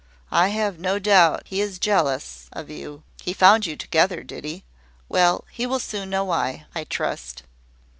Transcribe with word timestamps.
I 0.31 0.47
have 0.47 0.79
no 0.79 0.97
doubt 0.97 1.43
he 1.45 1.61
is 1.61 1.77
jealous 1.77 2.49
of 2.51 2.71
you. 2.71 3.03
He 3.21 3.33
found 3.33 3.67
you 3.67 3.75
together, 3.77 4.23
did 4.23 4.43
he? 4.45 4.63
Well, 5.07 5.45
he 5.51 5.67
will 5.67 5.77
soon 5.79 6.09
know 6.09 6.25
why, 6.25 6.65
I 6.73 6.85
trust. 6.85 7.43